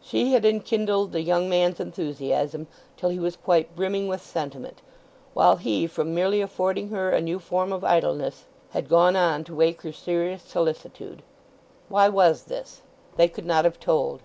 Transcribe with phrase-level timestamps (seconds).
[0.00, 4.82] She had enkindled the young man's enthusiasm till he was quite brimming with sentiment;
[5.32, 9.54] while he from merely affording her a new form of idleness, had gone on to
[9.56, 11.24] wake her serious solicitude.
[11.88, 12.82] Why was this?
[13.16, 14.20] They could not have told.